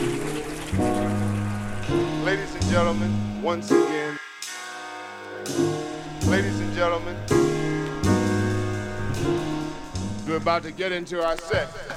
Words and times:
Ladies 0.00 0.14
and 2.54 2.64
gentlemen, 2.70 3.42
once 3.42 3.70
again, 3.70 4.18
ladies 6.26 6.58
and 6.60 6.72
gentlemen, 6.72 7.14
we're 10.26 10.36
about 10.36 10.62
to 10.62 10.72
get 10.72 10.92
into 10.92 11.22
our 11.22 11.36
set. 11.36 11.91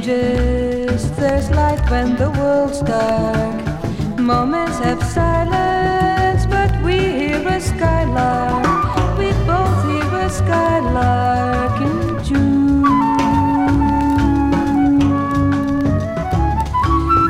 Changes. 0.00 1.10
There's 1.16 1.50
light 1.50 1.80
when 1.90 2.16
the 2.16 2.30
world's 2.30 2.80
dark. 2.80 4.18
Moments 4.18 4.78
have 4.78 5.02
silence, 5.02 6.46
but 6.46 6.70
we 6.82 6.92
hear 6.92 7.46
a 7.48 7.60
skylark. 7.60 9.18
We 9.18 9.32
both 9.46 9.80
hear 9.90 10.20
a 10.26 10.30
skylark 10.30 11.80
in 11.80 12.24
June. 12.24 12.84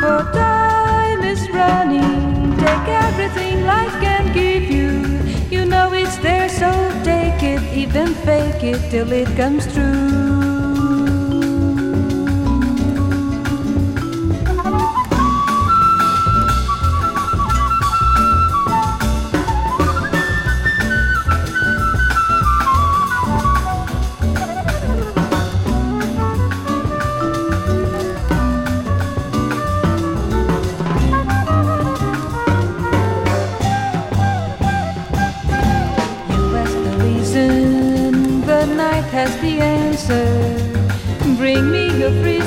For 0.01 0.23
time 0.33 1.23
is 1.25 1.49
running. 1.51 2.57
Take 2.57 2.89
everything 3.07 3.67
life 3.67 3.97
can 4.01 4.33
give 4.33 4.65
you. 4.71 4.91
You 5.51 5.65
know 5.65 5.93
it's 5.93 6.17
there, 6.19 6.49
so 6.49 6.71
take 7.05 7.43
it, 7.43 7.63
even 7.75 8.15
fake 8.15 8.63
it 8.63 8.91
till 8.91 9.11
it 9.13 9.29
comes 9.37 9.73
true. 9.73 10.30
Answer. 40.11 41.37
Bring 41.37 41.71
me 41.71 41.99
your 41.99 42.11
free 42.23 42.40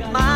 got 0.00 0.12
my 0.12 0.35